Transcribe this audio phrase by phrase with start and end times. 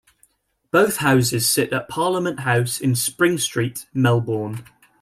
[0.71, 4.65] Both houses sit at Parliament House in Spring Street, Melbourne.